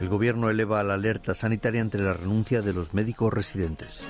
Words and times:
El 0.00 0.08
gobierno 0.08 0.48
eleva 0.48 0.82
la 0.82 0.94
alerta 0.94 1.34
sanitaria 1.34 1.80
ante 1.80 1.98
la 1.98 2.14
renuncia 2.14 2.62
de 2.62 2.72
los 2.72 2.94
médicos 2.94 3.32
residentes. 3.32 4.04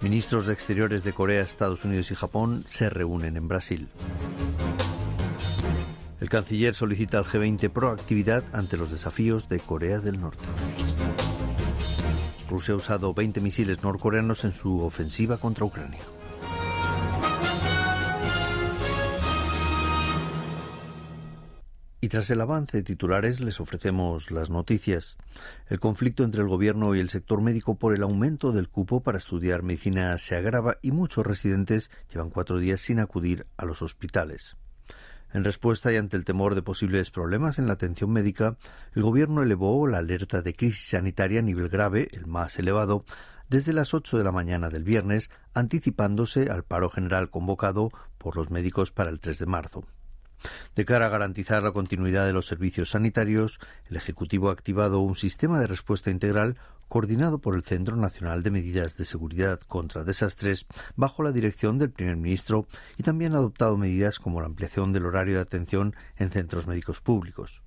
Ministros 0.00 0.46
de 0.46 0.52
Exteriores 0.52 1.04
de 1.04 1.12
Corea, 1.12 1.42
Estados 1.42 1.84
Unidos 1.84 2.10
y 2.10 2.14
Japón 2.14 2.64
se 2.66 2.90
reúnen 2.90 3.36
en 3.36 3.46
Brasil. 3.46 3.88
El 6.20 6.28
canciller 6.28 6.74
solicita 6.74 7.18
al 7.18 7.24
G20 7.24 7.70
proactividad 7.70 8.42
ante 8.52 8.76
los 8.76 8.90
desafíos 8.90 9.48
de 9.48 9.60
Corea 9.60 10.00
del 10.00 10.20
Norte. 10.20 10.44
Rusia 12.50 12.74
ha 12.74 12.78
usado 12.78 13.14
20 13.14 13.40
misiles 13.40 13.82
norcoreanos 13.82 14.44
en 14.44 14.52
su 14.52 14.82
ofensiva 14.82 15.36
contra 15.36 15.64
Ucrania. 15.64 16.00
Tras 22.08 22.30
el 22.30 22.40
avance 22.40 22.78
de 22.78 22.82
titulares 22.82 23.38
les 23.40 23.60
ofrecemos 23.60 24.30
las 24.30 24.48
noticias. 24.48 25.18
El 25.68 25.78
conflicto 25.78 26.24
entre 26.24 26.40
el 26.40 26.48
gobierno 26.48 26.94
y 26.94 27.00
el 27.00 27.10
sector 27.10 27.42
médico 27.42 27.76
por 27.76 27.94
el 27.94 28.02
aumento 28.02 28.50
del 28.50 28.68
cupo 28.68 29.02
para 29.02 29.18
estudiar 29.18 29.62
medicina 29.62 30.16
se 30.16 30.36
agrava 30.36 30.78
y 30.80 30.90
muchos 30.90 31.26
residentes 31.26 31.90
llevan 32.10 32.30
cuatro 32.30 32.58
días 32.58 32.80
sin 32.80 32.98
acudir 32.98 33.46
a 33.58 33.66
los 33.66 33.82
hospitales. 33.82 34.56
En 35.34 35.44
respuesta 35.44 35.92
y 35.92 35.96
ante 35.96 36.16
el 36.16 36.24
temor 36.24 36.54
de 36.54 36.62
posibles 36.62 37.10
problemas 37.10 37.58
en 37.58 37.66
la 37.66 37.74
atención 37.74 38.10
médica, 38.10 38.56
el 38.94 39.02
gobierno 39.02 39.42
elevó 39.42 39.86
la 39.86 39.98
alerta 39.98 40.40
de 40.40 40.54
crisis 40.54 40.88
sanitaria 40.88 41.40
a 41.40 41.42
nivel 41.42 41.68
grave, 41.68 42.08
el 42.12 42.26
más 42.26 42.58
elevado, 42.58 43.04
desde 43.50 43.74
las 43.74 43.92
8 43.92 44.16
de 44.16 44.24
la 44.24 44.32
mañana 44.32 44.70
del 44.70 44.84
viernes, 44.84 45.30
anticipándose 45.52 46.50
al 46.50 46.64
paro 46.64 46.88
general 46.88 47.28
convocado 47.28 47.90
por 48.16 48.36
los 48.36 48.50
médicos 48.50 48.92
para 48.92 49.10
el 49.10 49.20
3 49.20 49.40
de 49.40 49.46
marzo. 49.46 49.84
De 50.74 50.84
cara 50.84 51.06
a 51.06 51.10
garantizar 51.10 51.62
la 51.62 51.72
continuidad 51.72 52.26
de 52.26 52.32
los 52.32 52.46
servicios 52.46 52.90
sanitarios, 52.90 53.60
el 53.90 53.96
Ejecutivo 53.96 54.48
ha 54.48 54.52
activado 54.52 55.00
un 55.00 55.16
sistema 55.16 55.58
de 55.60 55.66
respuesta 55.66 56.10
integral 56.10 56.56
coordinado 56.88 57.38
por 57.38 57.54
el 57.54 57.64
Centro 57.64 57.96
Nacional 57.96 58.42
de 58.42 58.50
Medidas 58.50 58.96
de 58.96 59.04
Seguridad 59.04 59.60
contra 59.60 60.04
Desastres 60.04 60.66
bajo 60.96 61.22
la 61.22 61.32
dirección 61.32 61.78
del 61.78 61.90
primer 61.90 62.16
ministro 62.16 62.66
y 62.96 63.02
también 63.02 63.34
ha 63.34 63.38
adoptado 63.38 63.76
medidas 63.76 64.18
como 64.18 64.40
la 64.40 64.46
ampliación 64.46 64.92
del 64.92 65.06
horario 65.06 65.36
de 65.36 65.42
atención 65.42 65.94
en 66.16 66.30
centros 66.30 66.66
médicos 66.66 67.00
públicos. 67.00 67.62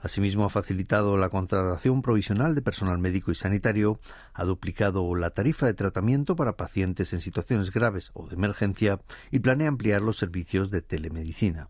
Asimismo, 0.00 0.44
ha 0.44 0.50
facilitado 0.50 1.16
la 1.16 1.28
contratación 1.28 2.02
provisional 2.02 2.54
de 2.54 2.62
personal 2.62 2.98
médico 2.98 3.32
y 3.32 3.34
sanitario, 3.34 3.98
ha 4.34 4.44
duplicado 4.44 5.14
la 5.16 5.30
tarifa 5.30 5.66
de 5.66 5.74
tratamiento 5.74 6.36
para 6.36 6.56
pacientes 6.56 7.12
en 7.12 7.20
situaciones 7.20 7.72
graves 7.72 8.10
o 8.14 8.28
de 8.28 8.36
emergencia 8.36 9.00
y 9.32 9.40
planea 9.40 9.68
ampliar 9.68 10.02
los 10.02 10.18
servicios 10.18 10.70
de 10.70 10.82
telemedicina. 10.82 11.68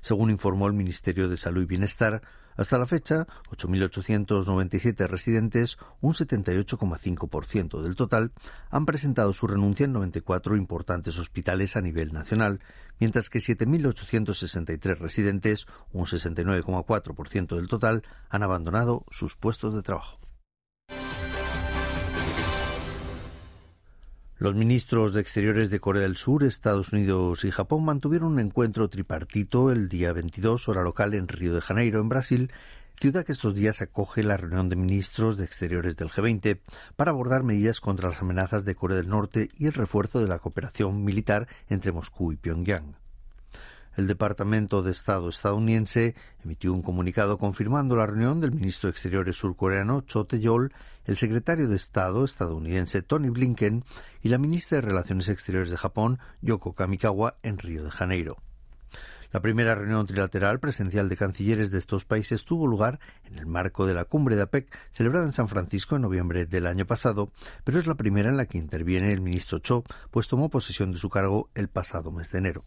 Según 0.00 0.30
informó 0.30 0.66
el 0.66 0.72
Ministerio 0.74 1.28
de 1.28 1.36
Salud 1.36 1.62
y 1.62 1.66
Bienestar, 1.66 2.22
hasta 2.56 2.78
la 2.78 2.86
fecha, 2.86 3.26
8.897 3.50 5.08
residentes, 5.08 5.76
un 6.00 6.14
78,5% 6.14 7.82
del 7.82 7.96
total, 7.96 8.32
han 8.70 8.86
presentado 8.86 9.32
su 9.32 9.46
renuncia 9.46 9.84
en 9.84 9.92
94 9.92 10.56
importantes 10.56 11.18
hospitales 11.18 11.76
a 11.76 11.80
nivel 11.80 12.12
nacional, 12.12 12.60
mientras 13.00 13.28
que 13.28 13.40
7.863 13.40 14.98
residentes, 14.98 15.66
un 15.92 16.06
69,4% 16.06 17.56
del 17.56 17.66
total, 17.66 18.02
han 18.28 18.42
abandonado 18.42 19.04
sus 19.10 19.34
puestos 19.34 19.74
de 19.74 19.82
trabajo. 19.82 20.20
Los 24.36 24.56
ministros 24.56 25.14
de 25.14 25.20
Exteriores 25.20 25.70
de 25.70 25.78
Corea 25.78 26.02
del 26.02 26.16
Sur, 26.16 26.42
Estados 26.42 26.92
Unidos 26.92 27.44
y 27.44 27.52
Japón 27.52 27.84
mantuvieron 27.84 28.32
un 28.32 28.40
encuentro 28.40 28.88
tripartito 28.88 29.70
el 29.70 29.88
día 29.88 30.12
22 30.12 30.68
hora 30.68 30.82
local 30.82 31.14
en 31.14 31.28
Río 31.28 31.54
de 31.54 31.60
Janeiro, 31.60 32.00
en 32.00 32.08
Brasil, 32.08 32.50
ciudad 32.98 33.24
que 33.24 33.30
estos 33.30 33.54
días 33.54 33.80
acoge 33.80 34.24
la 34.24 34.36
reunión 34.36 34.68
de 34.68 34.74
ministros 34.74 35.36
de 35.36 35.44
Exteriores 35.44 35.96
del 35.96 36.10
G20 36.10 36.58
para 36.96 37.12
abordar 37.12 37.44
medidas 37.44 37.80
contra 37.80 38.08
las 38.08 38.22
amenazas 38.22 38.64
de 38.64 38.74
Corea 38.74 38.96
del 38.96 39.06
Norte 39.06 39.50
y 39.56 39.66
el 39.66 39.72
refuerzo 39.72 40.18
de 40.18 40.26
la 40.26 40.40
cooperación 40.40 41.04
militar 41.04 41.46
entre 41.68 41.92
Moscú 41.92 42.32
y 42.32 42.36
Pyongyang. 42.36 42.96
El 43.96 44.08
Departamento 44.08 44.82
de 44.82 44.90
Estado 44.90 45.28
estadounidense 45.28 46.16
emitió 46.44 46.72
un 46.72 46.82
comunicado 46.82 47.38
confirmando 47.38 47.94
la 47.94 48.06
reunión 48.06 48.40
del 48.40 48.50
ministro 48.50 48.88
de 48.88 48.92
Exteriores 48.92 49.36
surcoreano 49.36 50.00
Cho 50.00 50.24
Tae-yol 50.24 50.72
el 51.04 51.16
secretario 51.16 51.68
de 51.68 51.76
Estado 51.76 52.24
estadounidense 52.24 53.02
Tony 53.02 53.28
Blinken 53.28 53.84
y 54.22 54.28
la 54.28 54.38
ministra 54.38 54.76
de 54.76 54.82
Relaciones 54.82 55.28
Exteriores 55.28 55.70
de 55.70 55.76
Japón, 55.76 56.18
Yoko 56.40 56.74
Kamikawa, 56.74 57.36
en 57.42 57.58
Río 57.58 57.84
de 57.84 57.90
Janeiro. 57.90 58.38
La 59.34 59.40
primera 59.40 59.74
reunión 59.74 60.06
trilateral 60.06 60.60
presencial 60.60 61.08
de 61.08 61.16
cancilleres 61.16 61.72
de 61.72 61.78
estos 61.78 62.04
países 62.04 62.44
tuvo 62.44 62.68
lugar 62.68 63.00
en 63.24 63.36
el 63.36 63.46
marco 63.46 63.84
de 63.84 63.92
la 63.92 64.04
cumbre 64.04 64.36
de 64.36 64.42
APEC 64.42 64.72
celebrada 64.92 65.26
en 65.26 65.32
San 65.32 65.48
Francisco 65.48 65.96
en 65.96 66.02
noviembre 66.02 66.46
del 66.46 66.68
año 66.68 66.86
pasado, 66.86 67.32
pero 67.64 67.80
es 67.80 67.88
la 67.88 67.96
primera 67.96 68.28
en 68.28 68.36
la 68.36 68.46
que 68.46 68.58
interviene 68.58 69.12
el 69.12 69.20
ministro 69.20 69.58
Cho, 69.58 69.82
pues 70.12 70.28
tomó 70.28 70.50
posesión 70.50 70.92
de 70.92 70.98
su 70.98 71.10
cargo 71.10 71.50
el 71.56 71.66
pasado 71.66 72.12
mes 72.12 72.30
de 72.30 72.38
enero. 72.38 72.64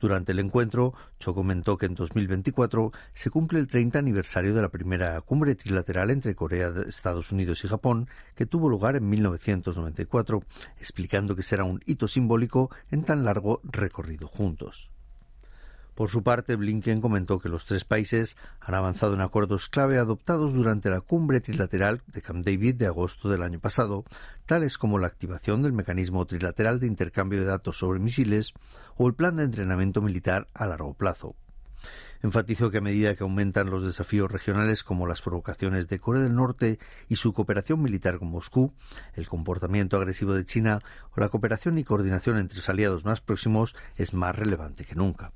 Durante 0.00 0.32
el 0.32 0.38
encuentro, 0.38 0.94
Cho 1.18 1.34
comentó 1.34 1.78
que 1.78 1.86
en 1.86 1.94
2024 1.94 2.92
se 3.12 3.30
cumple 3.30 3.60
el 3.60 3.66
30 3.66 3.98
aniversario 3.98 4.54
de 4.54 4.62
la 4.62 4.68
primera 4.68 5.20
cumbre 5.20 5.54
trilateral 5.54 6.10
entre 6.10 6.34
Corea, 6.34 6.72
Estados 6.88 7.32
Unidos 7.32 7.64
y 7.64 7.68
Japón, 7.68 8.08
que 8.34 8.46
tuvo 8.46 8.68
lugar 8.68 8.96
en 8.96 9.08
1994, 9.08 10.42
explicando 10.78 11.36
que 11.36 11.42
será 11.42 11.64
un 11.64 11.80
hito 11.86 12.08
simbólico 12.08 12.70
en 12.90 13.04
tan 13.04 13.24
largo 13.24 13.60
recorrido 13.64 14.28
juntos. 14.28 14.91
Por 15.94 16.08
su 16.08 16.22
parte, 16.22 16.56
Blinken 16.56 17.02
comentó 17.02 17.38
que 17.38 17.50
los 17.50 17.66
tres 17.66 17.84
países 17.84 18.36
han 18.60 18.74
avanzado 18.74 19.12
en 19.14 19.20
acuerdos 19.20 19.68
clave 19.68 19.98
adoptados 19.98 20.54
durante 20.54 20.88
la 20.88 21.02
cumbre 21.02 21.40
trilateral 21.40 22.02
de 22.06 22.22
Camp 22.22 22.44
David 22.46 22.76
de 22.76 22.86
agosto 22.86 23.28
del 23.28 23.42
año 23.42 23.60
pasado, 23.60 24.04
tales 24.46 24.78
como 24.78 24.98
la 24.98 25.06
activación 25.06 25.62
del 25.62 25.74
mecanismo 25.74 26.24
trilateral 26.26 26.80
de 26.80 26.86
intercambio 26.86 27.40
de 27.40 27.46
datos 27.46 27.78
sobre 27.78 28.00
misiles 28.00 28.54
o 28.96 29.06
el 29.06 29.14
plan 29.14 29.36
de 29.36 29.44
entrenamiento 29.44 30.00
militar 30.00 30.46
a 30.54 30.66
largo 30.66 30.94
plazo. 30.94 31.36
Enfatizó 32.22 32.70
que 32.70 32.78
a 32.78 32.82
medida 32.82 33.14
que 33.14 33.24
aumentan 33.24 33.68
los 33.68 33.84
desafíos 33.84 34.30
regionales 34.30 34.84
como 34.84 35.06
las 35.06 35.20
provocaciones 35.20 35.88
de 35.88 35.98
Corea 35.98 36.22
del 36.22 36.34
Norte 36.34 36.78
y 37.08 37.16
su 37.16 37.34
cooperación 37.34 37.82
militar 37.82 38.18
con 38.18 38.30
Moscú, 38.30 38.72
el 39.14 39.28
comportamiento 39.28 39.96
agresivo 39.96 40.32
de 40.32 40.44
China 40.44 40.78
o 41.14 41.20
la 41.20 41.28
cooperación 41.28 41.78
y 41.78 41.84
coordinación 41.84 42.38
entre 42.38 42.56
los 42.56 42.68
aliados 42.68 43.04
más 43.04 43.20
próximos 43.20 43.74
es 43.96 44.14
más 44.14 44.36
relevante 44.36 44.84
que 44.84 44.94
nunca. 44.94 45.32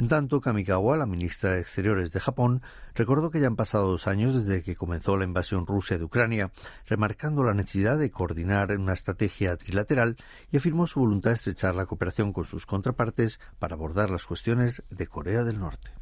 En 0.00 0.08
tanto, 0.08 0.40
Kamikawa, 0.40 0.96
la 0.96 1.04
ministra 1.04 1.50
de 1.52 1.60
Exteriores 1.60 2.10
de 2.10 2.20
Japón, 2.20 2.62
recordó 2.94 3.30
que 3.30 3.38
ya 3.38 3.48
han 3.48 3.56
pasado 3.56 3.90
dos 3.90 4.06
años 4.06 4.34
desde 4.34 4.62
que 4.62 4.74
comenzó 4.74 5.18
la 5.18 5.26
invasión 5.26 5.66
rusa 5.66 5.98
de 5.98 6.04
Ucrania, 6.04 6.52
remarcando 6.86 7.44
la 7.44 7.52
necesidad 7.52 7.98
de 7.98 8.10
coordinar 8.10 8.74
una 8.78 8.94
estrategia 8.94 9.58
trilateral 9.58 10.16
y 10.50 10.56
afirmó 10.56 10.86
su 10.86 11.00
voluntad 11.00 11.32
de 11.32 11.34
estrechar 11.34 11.74
la 11.74 11.84
cooperación 11.84 12.32
con 12.32 12.46
sus 12.46 12.64
contrapartes 12.64 13.40
para 13.58 13.74
abordar 13.74 14.08
las 14.08 14.24
cuestiones 14.24 14.82
de 14.88 15.06
Corea 15.06 15.44
del 15.44 15.60
Norte. 15.60 15.99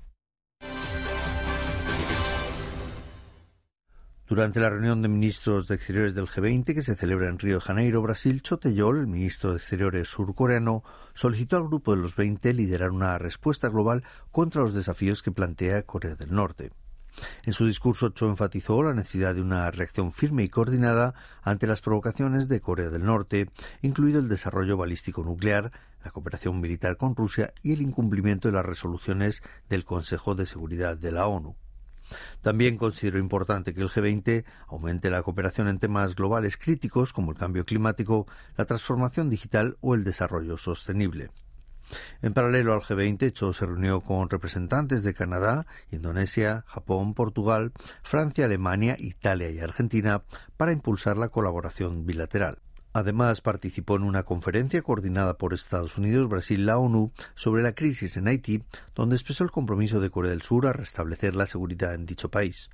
Durante 4.29 4.61
la 4.61 4.69
reunión 4.69 5.01
de 5.01 5.09
ministros 5.09 5.69
de 5.69 5.77
Exteriores 5.77 6.15
del 6.15 6.27
G20 6.27 6.75
que 6.75 6.83
se 6.83 6.97
celebra 6.97 7.31
en 7.31 7.39
Río 7.39 7.55
de 7.55 7.61
Janeiro, 7.63 8.03
Brasil, 8.03 8.43
Choteyol, 8.43 8.99
el 8.99 9.07
ministro 9.07 9.53
de 9.53 9.57
Exteriores 9.57 10.09
surcoreano, 10.09 10.85
solicitó 11.15 11.57
al 11.57 11.69
grupo 11.69 11.97
de 11.97 12.03
los 12.03 12.15
20 12.15 12.53
liderar 12.53 12.91
una 12.91 13.17
respuesta 13.17 13.71
global 13.71 14.05
contra 14.31 14.61
los 14.61 14.75
desafíos 14.75 15.23
que 15.23 15.33
plantea 15.33 15.85
Corea 15.85 16.15
del 16.15 16.35
Norte. 16.35 16.73
En 17.47 17.55
su 17.55 17.65
discurso, 17.65 18.11
Cho 18.11 18.29
enfatizó 18.29 18.83
la 18.83 18.93
necesidad 18.93 19.35
de 19.35 19.41
una 19.41 19.71
reacción 19.71 20.13
firme 20.13 20.45
y 20.45 20.49
coordinada 20.49 21.15
ante 21.41 21.67
las 21.67 21.81
provocaciones 21.81 22.49
de 22.49 22.61
Corea 22.61 22.91
del 22.91 23.07
Norte, 23.07 23.49
incluido 23.81 24.21
el 24.21 24.29
desarrollo 24.29 24.77
balístico 24.77 25.23
nuclear, 25.23 25.73
la 26.05 26.11
cooperación 26.11 26.61
militar 26.61 26.99
con 26.99 27.17
Rusia 27.17 27.55
y 27.63 27.73
el 27.73 27.81
incumplimiento 27.81 28.49
de 28.49 28.53
las 28.53 28.67
resoluciones 28.67 29.43
del 29.71 29.87
Consejo 29.87 30.35
de 30.35 30.45
Seguridad 30.45 30.99
de 30.99 31.13
la 31.13 31.27
ONU. 31.29 31.57
También 32.43 32.77
considero 32.77 33.19
importante 33.19 33.75
que 33.75 33.83
el 33.83 33.89
G20 33.89 34.45
aumente 34.69 35.11
la 35.11 35.23
cooperación 35.23 35.69
en 35.69 35.79
temas 35.79 36.15
globales 36.15 36.57
críticos 36.57 37.13
como 37.13 37.33
el 37.33 37.39
cambio 37.39 37.65
climático, 37.65 38.27
la 38.57 38.65
transformación 38.65 39.29
digital 39.31 39.77
o 39.81 39.95
el 39.95 40.05
desarrollo 40.05 40.57
sostenible. 40.57 41.31
En 42.21 42.35
paralelo 42.35 42.75
al 42.75 42.81
G20, 42.81 43.33
Cho 43.33 43.53
se 43.53 43.67
reunió 43.67 44.01
con 44.01 44.29
representantes 44.29 45.03
de 45.03 45.15
Canadá, 45.15 45.67
Indonesia, 45.91 46.65
Japón, 46.67 47.15
Portugal, 47.15 47.73
Francia, 48.03 48.45
Alemania, 48.45 48.97
Italia 48.99 49.51
y 49.51 49.59
Argentina 49.61 50.23
para 50.57 50.73
impulsar 50.73 51.17
la 51.17 51.31
colaboración 51.31 52.05
bilateral. 52.05 52.59
Además, 52.99 53.41
participó 53.41 53.95
en 53.95 54.03
una 54.03 54.25
conferencia 54.25 54.83
coordinada 54.83 55.39
por 55.39 55.55
Estados 55.55 55.99
Unidos, 55.99 56.29
Brasil 56.29 56.59
y 56.59 56.65
la 56.65 56.79
ONU 56.79 57.13
sobre 57.37 57.63
la 57.63 57.73
crisis 57.73 58.17
en 58.17 58.27
Haití, 58.27 58.65
donde 58.97 59.15
expresó 59.15 59.45
el 59.45 59.53
compromiso 59.53 60.01
de 60.01 60.11
Corea 60.11 60.33
del 60.33 60.43
Sur 60.43 60.67
a 60.67 60.73
restablecer 60.73 61.37
la 61.37 61.47
seguridad 61.47 61.95
en 61.95 62.07
dicho 62.07 62.29
país. 62.29 62.71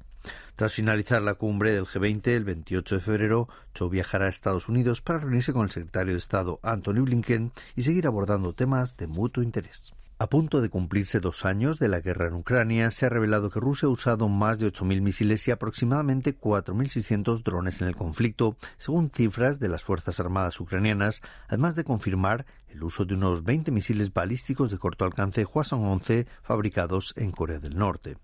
Tras 0.56 0.72
finalizar 0.72 1.20
la 1.20 1.34
cumbre 1.34 1.72
del 1.72 1.84
G20 1.84 2.26
el 2.28 2.44
28 2.44 2.94
de 2.94 3.00
febrero, 3.02 3.48
Cho 3.74 3.90
viajará 3.90 4.24
a 4.24 4.30
Estados 4.30 4.70
Unidos 4.70 5.02
para 5.02 5.18
reunirse 5.18 5.52
con 5.52 5.64
el 5.64 5.70
secretario 5.70 6.14
de 6.14 6.18
Estado 6.18 6.58
Anthony 6.62 7.04
Blinken 7.04 7.52
y 7.76 7.82
seguir 7.82 8.06
abordando 8.06 8.54
temas 8.54 8.96
de 8.96 9.06
mutuo 9.06 9.42
interés. 9.42 9.92
A 10.24 10.30
punto 10.30 10.62
de 10.62 10.70
cumplirse 10.70 11.20
dos 11.20 11.44
años 11.44 11.78
de 11.78 11.88
la 11.88 12.00
guerra 12.00 12.28
en 12.28 12.32
Ucrania, 12.32 12.90
se 12.90 13.04
ha 13.04 13.10
revelado 13.10 13.50
que 13.50 13.60
Rusia 13.60 13.88
ha 13.88 13.92
usado 13.92 14.26
más 14.26 14.58
de 14.58 14.72
8.000 14.72 15.02
misiles 15.02 15.46
y 15.46 15.50
aproximadamente 15.50 16.34
4.600 16.34 17.42
drones 17.42 17.82
en 17.82 17.88
el 17.88 17.94
conflicto, 17.94 18.56
según 18.78 19.10
cifras 19.10 19.58
de 19.58 19.68
las 19.68 19.84
Fuerzas 19.84 20.20
Armadas 20.20 20.58
ucranianas, 20.60 21.20
además 21.46 21.74
de 21.74 21.84
confirmar 21.84 22.46
el 22.68 22.82
uso 22.84 23.04
de 23.04 23.16
unos 23.16 23.44
20 23.44 23.70
misiles 23.70 24.14
balísticos 24.14 24.70
de 24.70 24.78
corto 24.78 25.04
alcance 25.04 25.44
Hwasong-11 25.44 26.26
fabricados 26.42 27.12
en 27.18 27.30
Corea 27.30 27.58
del 27.58 27.76
Norte. 27.76 28.16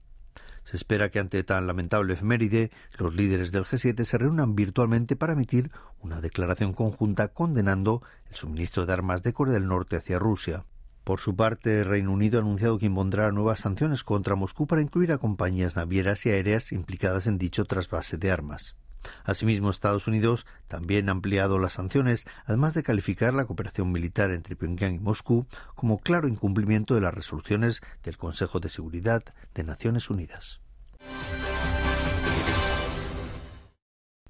Se 0.64 0.78
espera 0.78 1.10
que 1.10 1.18
ante 1.18 1.44
tan 1.44 1.66
lamentable 1.66 2.14
efeméride, 2.14 2.70
los 2.96 3.14
líderes 3.14 3.52
del 3.52 3.66
G7 3.66 4.04
se 4.04 4.16
reúnan 4.16 4.54
virtualmente 4.54 5.16
para 5.16 5.34
emitir 5.34 5.70
una 6.00 6.22
declaración 6.22 6.72
conjunta 6.72 7.28
condenando 7.28 8.02
el 8.30 8.36
suministro 8.36 8.86
de 8.86 8.94
armas 8.94 9.22
de 9.22 9.34
Corea 9.34 9.52
del 9.52 9.68
Norte 9.68 9.96
hacia 9.96 10.18
Rusia. 10.18 10.64
Por 11.04 11.20
su 11.20 11.34
parte, 11.34 11.82
Reino 11.84 12.12
Unido 12.12 12.38
ha 12.38 12.42
anunciado 12.42 12.78
que 12.78 12.86
impondrá 12.86 13.32
nuevas 13.32 13.60
sanciones 13.60 14.04
contra 14.04 14.36
Moscú 14.36 14.66
para 14.66 14.82
incluir 14.82 15.12
a 15.12 15.18
compañías 15.18 15.76
navieras 15.76 16.24
y 16.26 16.30
aéreas 16.30 16.72
implicadas 16.72 17.26
en 17.26 17.38
dicho 17.38 17.64
trasvase 17.64 18.16
de 18.18 18.30
armas. 18.30 18.76
Asimismo, 19.24 19.70
Estados 19.70 20.06
Unidos 20.06 20.46
también 20.68 21.08
ha 21.08 21.12
ampliado 21.12 21.58
las 21.58 21.72
sanciones, 21.74 22.26
además 22.44 22.74
de 22.74 22.82
calificar 22.82 23.32
la 23.32 23.46
cooperación 23.46 23.90
militar 23.92 24.30
entre 24.30 24.56
Pyongyang 24.56 24.94
y 24.94 24.98
Moscú 24.98 25.46
como 25.74 25.98
claro 25.98 26.28
incumplimiento 26.28 26.94
de 26.94 27.00
las 27.00 27.14
resoluciones 27.14 27.82
del 28.02 28.18
Consejo 28.18 28.60
de 28.60 28.68
Seguridad 28.68 29.24
de 29.54 29.64
Naciones 29.64 30.10
Unidas. 30.10 30.60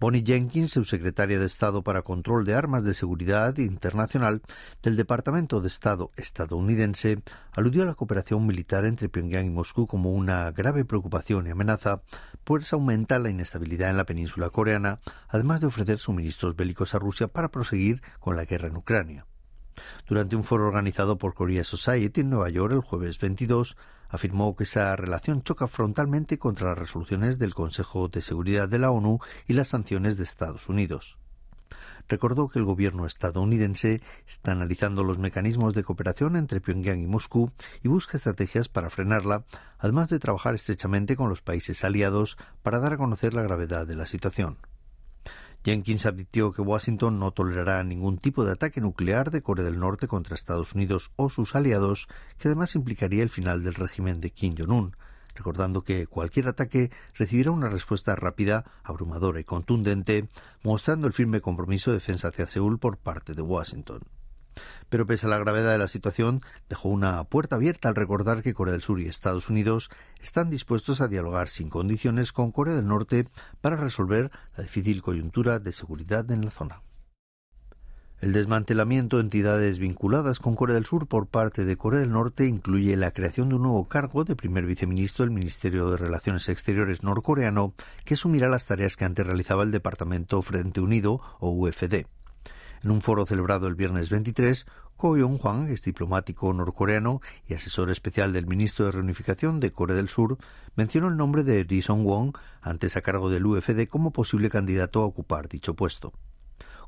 Bonnie 0.01 0.25
Jenkins, 0.25 0.71
subsecretaria 0.71 1.39
de 1.39 1.45
Estado 1.45 1.83
para 1.83 2.01
Control 2.01 2.47
de 2.47 2.55
Armas 2.55 2.85
de 2.85 2.95
Seguridad 2.95 3.59
Internacional 3.59 4.41
del 4.83 4.97
Departamento 4.97 5.61
de 5.61 5.69
Estado 5.69 6.11
estadounidense, 6.17 7.23
aludió 7.53 7.83
a 7.83 7.85
la 7.85 7.95
cooperación 7.95 8.47
militar 8.47 8.87
entre 8.87 9.11
Pyongyang 9.11 9.45
y 9.45 9.51
Moscú 9.51 9.87
como 9.87 10.11
una 10.11 10.53
grave 10.53 10.87
preocupación 10.87 11.47
y 11.47 11.51
amenaza, 11.51 12.01
pues 12.45 12.73
aumenta 12.73 13.19
la 13.19 13.29
inestabilidad 13.29 13.91
en 13.91 13.99
la 13.99 14.07
península 14.07 14.49
coreana, 14.49 15.01
además 15.29 15.61
de 15.61 15.67
ofrecer 15.67 15.99
suministros 15.99 16.57
bélicos 16.57 16.95
a 16.95 16.99
Rusia 16.99 17.29
para 17.29 17.51
proseguir 17.51 18.01
con 18.21 18.37
la 18.37 18.47
guerra 18.47 18.69
en 18.69 18.79
Ucrania. 18.79 19.27
Durante 20.09 20.35
un 20.35 20.45
foro 20.45 20.67
organizado 20.67 21.19
por 21.19 21.35
Korea 21.35 21.63
Society 21.63 22.23
en 22.23 22.31
Nueva 22.31 22.49
York 22.49 22.73
el 22.73 22.81
jueves 22.81 23.19
22, 23.19 23.77
afirmó 24.11 24.55
que 24.55 24.65
esa 24.65 24.95
relación 24.97 25.43
choca 25.43 25.67
frontalmente 25.67 26.39
contra 26.39 26.69
las 26.69 26.79
resoluciones 26.79 27.39
del 27.39 27.55
Consejo 27.55 28.09
de 28.09 28.21
Seguridad 28.21 28.69
de 28.69 28.79
la 28.79 28.91
ONU 28.91 29.21
y 29.49 29.55
las 29.55 29.69
sanciones 29.69 30.17
de 30.17 30.25
Estados 30.25 30.69
Unidos. 30.69 31.17
Recordó 32.09 32.49
que 32.49 32.59
el 32.59 32.65
gobierno 32.65 33.07
estadounidense 33.07 34.03
está 34.27 34.53
analizando 34.53 35.05
los 35.05 35.19
mecanismos 35.19 35.75
de 35.75 35.85
cooperación 35.85 36.35
entre 36.37 36.61
Pyongyang 36.61 37.01
y 37.01 37.07
Moscú 37.07 37.53
y 37.85 37.89
busca 37.89 38.17
estrategias 38.17 38.69
para 38.69 38.91
frenarla, 38.91 39.45
además 39.79 40.09
de 40.09 40.19
trabajar 40.19 40.55
estrechamente 40.57 41.15
con 41.15 41.29
los 41.29 41.41
países 41.41 41.85
aliados 41.85 42.37
para 42.63 42.81
dar 42.81 42.95
a 42.95 42.99
conocer 42.99 43.33
la 43.33 43.43
gravedad 43.43 43.87
de 43.87 43.95
la 43.95 44.07
situación. 44.07 44.59
Jenkins 45.63 46.07
advirtió 46.07 46.53
que 46.53 46.63
Washington 46.63 47.19
no 47.19 47.33
tolerará 47.33 47.85
ningún 47.85 48.17
tipo 48.17 48.45
de 48.45 48.53
ataque 48.53 48.81
nuclear 48.81 49.31
de 49.31 49.43
Corea 49.43 49.65
del 49.65 49.79
Norte 49.79 50.09
contra 50.09 50.35
Estados 50.35 50.75
Unidos 50.75 51.11
o 51.17 51.29
sus 51.29 51.55
aliados, 51.55 52.09
que 52.39 52.49
además 52.49 52.75
implicaría 52.75 53.23
el 53.23 53.29
final 53.29 53.63
del 53.63 53.75
régimen 53.75 54.21
de 54.21 54.31
Kim 54.31 54.55
Jong-un, 54.57 54.97
recordando 55.35 55.83
que 55.83 56.07
cualquier 56.07 56.49
ataque 56.49 56.91
recibirá 57.15 57.51
una 57.51 57.69
respuesta 57.69 58.17
rápida, 58.17 58.65
abrumadora 58.83 59.41
y 59.41 59.45
contundente, 59.45 60.29
mostrando 60.63 61.07
el 61.07 61.13
firme 61.13 61.41
compromiso 61.41 61.91
de 61.91 61.99
defensa 61.99 62.29
hacia 62.29 62.47
Seúl 62.47 62.79
por 62.79 62.97
parte 62.97 63.35
de 63.35 63.43
Washington. 63.43 64.01
Pero 64.91 65.07
pese 65.07 65.27
a 65.27 65.31
la 65.31 65.39
gravedad 65.39 65.73
de 65.73 65.79
la 65.79 65.89
situación, 65.89 66.41
dejó 66.69 66.91
una 66.91 67.25
puerta 67.25 67.57
abierta 67.57 67.89
al 67.89 67.95
recordar 67.95 68.43
que 68.43 68.53
Corea 68.53 68.73
del 68.73 68.83
Sur 68.83 69.01
y 69.01 69.07
Estados 69.07 69.49
Unidos 69.49 69.89
están 70.21 70.51
dispuestos 70.51 71.01
a 71.01 71.09
dialogar 71.09 71.49
sin 71.49 71.71
condiciones 71.71 72.33
con 72.33 72.53
Corea 72.53 72.75
del 72.75 72.87
Norte 72.87 73.27
para 73.63 73.77
resolver 73.77 74.31
la 74.57 74.65
difícil 74.65 75.01
coyuntura 75.01 75.59
de 75.59 75.73
seguridad 75.73 76.31
en 76.31 76.45
la 76.45 76.51
zona. 76.51 76.83
El 78.21 78.35
desmantelamiento 78.35 79.17
de 79.17 79.23
entidades 79.23 79.79
vinculadas 79.79 80.41
con 80.41 80.55
Corea 80.55 80.75
del 80.75 80.85
Sur 80.85 81.07
por 81.07 81.27
parte 81.27 81.65
de 81.65 81.79
Corea 81.79 82.01
del 82.01 82.13
Norte 82.13 82.47
incluye 82.47 82.95
la 82.99 83.13
creación 83.13 83.49
de 83.49 83.55
un 83.55 83.63
nuevo 83.63 83.89
cargo 83.89 84.25
de 84.25 84.37
primer 84.37 84.67
viceministro 84.67 85.25
del 85.25 85.33
Ministerio 85.33 85.91
de 85.91 85.97
Relaciones 85.97 86.47
Exteriores 86.51 87.03
norcoreano 87.03 87.73
que 88.05 88.15
asumirá 88.15 88.51
las 88.51 88.67
tareas 88.67 88.97
que 88.97 89.07
antes 89.07 89.27
realizaba 89.27 89.63
el 89.63 89.71
Departamento 89.71 90.43
Frente 90.43 90.83
Unido 90.83 91.23
o 91.39 91.51
UFD. 91.51 92.05
En 92.83 92.91
un 92.91 93.03
foro 93.03 93.27
celebrado 93.27 93.67
el 93.67 93.75
viernes 93.75 94.09
23, 94.09 94.65
Ko 94.97 95.17
Yong-hwan, 95.19 95.69
es 95.69 95.83
diplomático 95.83 96.51
norcoreano 96.55 97.21
y 97.47 97.53
asesor 97.53 97.91
especial 97.91 98.33
del 98.33 98.47
ministro 98.47 98.87
de 98.87 98.93
Reunificación 98.93 99.61
de 99.61 99.71
Corea 99.71 99.97
del 99.97 100.09
Sur, 100.09 100.39
mencionó 100.77 101.09
el 101.09 101.19
nombre 101.19 101.45
de 101.45 101.63
Ri 101.63 101.83
Song-won, 101.83 102.33
antes 102.63 102.97
a 102.97 103.03
cargo 103.03 103.29
del 103.29 103.45
UFD, 103.45 103.87
como 103.87 104.13
posible 104.13 104.49
candidato 104.49 105.03
a 105.03 105.07
ocupar 105.07 105.49
dicho 105.49 105.75
puesto. 105.75 106.15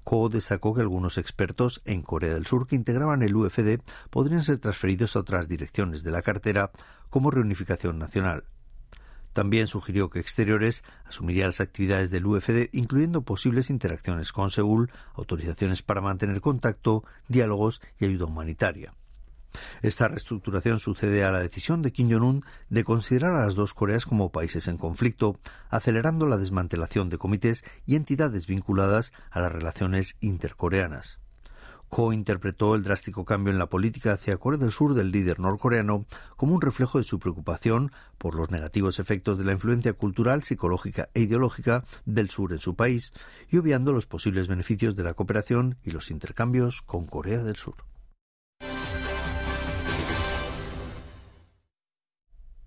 Ko 0.02 0.30
destacó 0.30 0.74
que 0.74 0.80
algunos 0.80 1.18
expertos 1.18 1.82
en 1.84 2.00
Corea 2.00 2.32
del 2.32 2.46
Sur 2.46 2.66
que 2.66 2.76
integraban 2.76 3.22
el 3.22 3.36
UFD 3.36 3.80
podrían 4.08 4.42
ser 4.42 4.58
transferidos 4.58 5.14
a 5.14 5.20
otras 5.20 5.46
direcciones 5.46 6.02
de 6.02 6.10
la 6.10 6.22
cartera, 6.22 6.70
como 7.10 7.30
Reunificación 7.30 7.98
Nacional. 7.98 8.44
También 9.32 9.66
sugirió 9.66 10.10
que 10.10 10.20
Exteriores 10.20 10.84
asumiría 11.04 11.46
las 11.46 11.60
actividades 11.60 12.10
del 12.10 12.26
UFD, 12.26 12.68
incluyendo 12.72 13.22
posibles 13.22 13.70
interacciones 13.70 14.32
con 14.32 14.50
Seúl, 14.50 14.90
autorizaciones 15.14 15.82
para 15.82 16.00
mantener 16.00 16.40
contacto, 16.40 17.04
diálogos 17.28 17.80
y 17.98 18.04
ayuda 18.04 18.26
humanitaria. 18.26 18.94
Esta 19.82 20.08
reestructuración 20.08 20.78
sucede 20.78 21.24
a 21.24 21.30
la 21.30 21.40
decisión 21.40 21.82
de 21.82 21.92
Kim 21.92 22.10
Jong-un 22.10 22.44
de 22.70 22.84
considerar 22.84 23.34
a 23.34 23.44
las 23.44 23.54
dos 23.54 23.74
Coreas 23.74 24.06
como 24.06 24.32
países 24.32 24.68
en 24.68 24.78
conflicto, 24.78 25.38
acelerando 25.68 26.26
la 26.26 26.38
desmantelación 26.38 27.08
de 27.10 27.18
comités 27.18 27.64
y 27.86 27.96
entidades 27.96 28.46
vinculadas 28.46 29.12
a 29.30 29.40
las 29.40 29.52
relaciones 29.52 30.16
intercoreanas. 30.20 31.21
Ko 31.92 32.14
interpretó 32.14 32.74
el 32.74 32.84
drástico 32.84 33.26
cambio 33.26 33.52
en 33.52 33.58
la 33.58 33.66
política 33.66 34.14
hacia 34.14 34.38
Corea 34.38 34.58
del 34.58 34.70
Sur 34.70 34.94
del 34.94 35.12
líder 35.12 35.38
norcoreano 35.38 36.06
como 36.38 36.54
un 36.54 36.62
reflejo 36.62 36.96
de 36.96 37.04
su 37.04 37.18
preocupación 37.18 37.92
por 38.16 38.34
los 38.34 38.50
negativos 38.50 38.98
efectos 38.98 39.36
de 39.36 39.44
la 39.44 39.52
influencia 39.52 39.92
cultural, 39.92 40.42
psicológica 40.42 41.10
e 41.12 41.20
ideológica 41.20 41.84
del 42.06 42.30
sur 42.30 42.52
en 42.52 42.60
su 42.60 42.76
país 42.76 43.12
y 43.50 43.58
obviando 43.58 43.92
los 43.92 44.06
posibles 44.06 44.48
beneficios 44.48 44.96
de 44.96 45.04
la 45.04 45.12
cooperación 45.12 45.76
y 45.84 45.90
los 45.90 46.10
intercambios 46.10 46.80
con 46.80 47.04
Corea 47.04 47.42
del 47.42 47.56
Sur. 47.56 47.91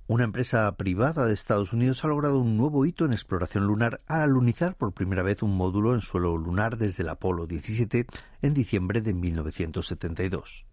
Una 0.07 0.24
empresa 0.24 0.71
privada 0.77 1.25
de 1.25 1.33
Estados 1.33 1.74
Unidos 1.74 2.05
ha 2.05 2.07
logrado 2.07 2.38
un 2.38 2.57
nuevo 2.57 2.85
hito 2.85 3.05
en 3.05 3.13
exploración 3.13 3.65
lunar 3.65 4.01
al 4.05 4.21
alunizar 4.21 4.75
por 4.75 4.93
primera 4.93 5.24
vez 5.24 5.41
un 5.41 5.57
módulo 5.57 5.95
en 5.95 6.01
suelo 6.01 6.38
lunar 6.38 6.77
desde 6.77 7.01
el 7.01 7.09
Apolo 7.09 7.47
17 7.47 8.05
en 8.43 8.53
diciembre 8.53 9.01
de 9.01 9.15
1972. 9.15 10.67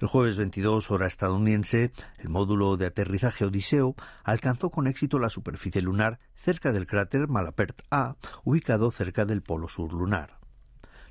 El 0.00 0.08
jueves 0.08 0.38
22 0.38 0.90
hora 0.90 1.06
estadounidense, 1.06 1.92
el 2.18 2.30
módulo 2.30 2.78
de 2.78 2.86
aterrizaje 2.86 3.44
Odiseo 3.44 3.94
alcanzó 4.24 4.70
con 4.70 4.86
éxito 4.86 5.18
la 5.18 5.28
superficie 5.28 5.82
lunar 5.82 6.18
cerca 6.34 6.72
del 6.72 6.86
cráter 6.86 7.28
Malapert 7.28 7.82
A, 7.90 8.16
ubicado 8.42 8.90
cerca 8.90 9.26
del 9.26 9.42
polo 9.42 9.68
sur 9.68 9.92
lunar. 9.92 10.41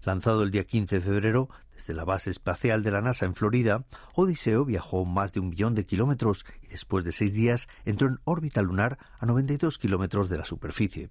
Lanzado 0.03 0.41
el 0.43 0.51
día 0.51 0.65
15 0.65 0.96
de 0.96 1.01
febrero 1.01 1.50
desde 1.74 1.93
la 1.93 2.03
base 2.03 2.31
espacial 2.31 2.81
de 2.84 2.91
la 2.91 3.01
NASA 3.01 3.25
en 3.25 3.36
Florida, 3.36 3.86
Odiseo 4.15 4.65
viajó 4.65 5.05
más 5.05 5.31
de 5.34 5.39
un 5.39 5.50
millón 5.50 5.75
de 5.75 5.86
kilómetros 5.86 6.46
y 6.62 6.67
después 6.67 7.05
de 7.05 7.12
seis 7.12 7.34
días 7.34 7.67
entró 7.86 8.08
en 8.08 8.20
órbita 8.24 8.62
lunar 8.62 8.98
a 9.20 9.25
92 9.25 9.77
kilómetros 9.77 10.29
de 10.29 10.38
la 10.38 10.46
superficie. 10.46 11.10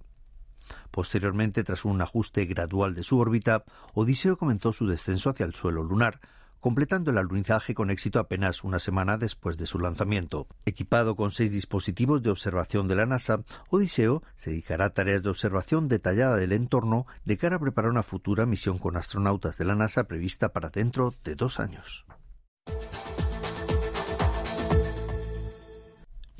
Posteriormente, 0.90 1.62
tras 1.64 1.84
un 1.84 2.00
ajuste 2.00 2.44
gradual 2.46 2.94
de 2.94 3.02
su 3.02 3.18
órbita, 3.18 3.64
Odiseo 3.94 4.36
comenzó 4.36 4.72
su 4.72 4.86
descenso 4.86 5.30
hacia 5.30 5.46
el 5.46 5.54
suelo 5.54 5.82
lunar, 5.84 6.20
completando 6.60 7.10
el 7.10 7.18
alunizaje 7.18 7.74
con 7.74 7.90
éxito 7.90 8.18
apenas 8.18 8.62
una 8.64 8.78
semana 8.78 9.18
después 9.18 9.56
de 9.56 9.66
su 9.66 9.78
lanzamiento. 9.78 10.46
Equipado 10.66 11.16
con 11.16 11.30
seis 11.30 11.50
dispositivos 11.50 12.22
de 12.22 12.30
observación 12.30 12.86
de 12.86 12.96
la 12.96 13.06
NASA, 13.06 13.42
Odiseo 13.70 14.22
se 14.36 14.50
dedicará 14.50 14.86
a 14.86 14.94
tareas 14.94 15.22
de 15.22 15.30
observación 15.30 15.88
detallada 15.88 16.36
del 16.36 16.52
entorno 16.52 17.06
de 17.24 17.38
cara 17.38 17.56
a 17.56 17.60
preparar 17.60 17.90
una 17.90 18.02
futura 18.02 18.46
misión 18.46 18.78
con 18.78 18.96
astronautas 18.96 19.56
de 19.56 19.64
la 19.64 19.74
NASA 19.74 20.04
prevista 20.04 20.52
para 20.52 20.70
dentro 20.70 21.14
de 21.24 21.34
dos 21.34 21.58
años. 21.60 22.04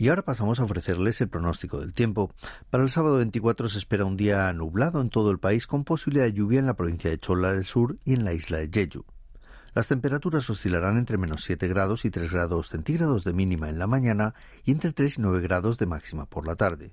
Y 0.01 0.09
ahora 0.09 0.23
pasamos 0.23 0.59
a 0.59 0.65
ofrecerles 0.65 1.21
el 1.21 1.29
pronóstico 1.29 1.79
del 1.79 1.93
tiempo. 1.93 2.33
Para 2.71 2.83
el 2.83 2.89
sábado 2.89 3.19
24 3.19 3.69
se 3.69 3.77
espera 3.77 4.07
un 4.07 4.17
día 4.17 4.51
nublado 4.55 5.03
en 5.03 5.11
todo 5.11 5.31
el 5.31 5.39
país 5.39 5.67
con 5.67 5.85
posibilidad 5.85 6.25
de 6.25 6.33
lluvia 6.33 6.59
en 6.59 6.65
la 6.65 6.73
provincia 6.73 7.11
de 7.11 7.19
Chola 7.19 7.53
del 7.53 7.67
Sur 7.67 7.99
y 8.07 8.15
en 8.15 8.25
la 8.25 8.33
isla 8.33 8.57
de 8.57 8.71
Jeju. 8.73 9.05
Las 9.75 9.89
temperaturas 9.89 10.49
oscilarán 10.51 10.97
entre 10.97 11.19
menos 11.19 11.45
7 11.45 11.69
grados 11.69 12.05
y 12.05 12.11
3 12.11 12.31
grados 12.31 12.69
centígrados 12.69 13.25
de 13.25 13.33
mínima 13.33 13.69
en 13.69 13.79
la 13.79 13.87
mañana 13.87 14.35
y 14.65 14.73
entre 14.73 14.93
3 14.93 15.19
y 15.19 15.23
9 15.23 15.41
grados 15.41 15.79
de 15.79 15.87
máxima 15.87 16.27
por 16.27 16.47
la 16.47 16.57
tarde. 16.57 16.93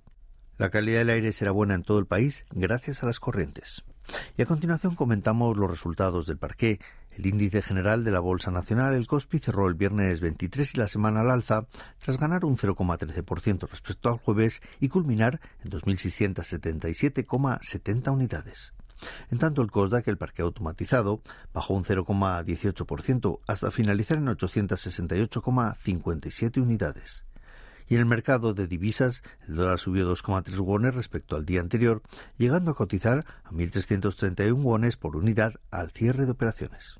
La 0.57 0.69
calidad 0.69 0.99
del 0.99 1.11
aire 1.11 1.33
será 1.33 1.51
buena 1.51 1.75
en 1.75 1.83
todo 1.83 1.99
el 1.99 2.07
país 2.07 2.45
gracias 2.51 3.03
a 3.03 3.05
las 3.05 3.19
corrientes. 3.19 3.83
Y 4.37 4.41
a 4.41 4.45
continuación 4.45 4.95
comentamos 4.95 5.57
los 5.57 5.69
resultados 5.69 6.25
del 6.25 6.37
parqué. 6.37 6.79
El 7.15 7.25
índice 7.25 7.61
general 7.61 8.03
de 8.03 8.11
la 8.11 8.19
Bolsa 8.19 8.51
Nacional, 8.51 8.93
el 8.93 9.07
COSPI, 9.07 9.39
cerró 9.39 9.67
el 9.67 9.73
viernes 9.73 10.21
23 10.21 10.75
y 10.75 10.77
la 10.77 10.87
semana 10.87 11.21
al 11.21 11.31
alza, 11.31 11.65
tras 11.99 12.19
ganar 12.19 12.45
un 12.45 12.57
0,13% 12.57 13.67
respecto 13.67 14.09
al 14.09 14.17
jueves 14.17 14.61
y 14.79 14.89
culminar 14.89 15.41
en 15.63 15.71
2.677,70 15.71 18.11
unidades. 18.11 18.73
En 19.29 19.37
tanto, 19.37 19.61
el 19.61 19.71
COSDAC, 19.71 20.07
el 20.07 20.17
parque 20.17 20.41
automatizado, 20.41 21.21
bajó 21.53 21.73
un 21.73 21.83
0,18% 21.83 23.39
hasta 23.47 23.71
finalizar 23.71 24.17
en 24.17 24.27
868,57 24.27 26.61
unidades. 26.61 27.25
Y 27.89 27.95
en 27.95 28.01
el 28.01 28.05
mercado 28.05 28.53
de 28.53 28.67
divisas, 28.67 29.23
el 29.47 29.55
dólar 29.55 29.79
subió 29.79 30.13
2,3 30.13 30.59
wones 30.59 30.93
respecto 30.93 31.37
al 31.37 31.45
día 31.45 31.61
anterior, 31.61 32.01
llegando 32.37 32.71
a 32.71 32.75
cotizar 32.75 33.25
a 33.45 33.51
1.331 33.51 34.61
wones 34.61 34.97
por 34.97 35.15
unidad 35.15 35.53
al 35.71 35.91
cierre 35.91 36.25
de 36.25 36.31
operaciones. 36.31 36.99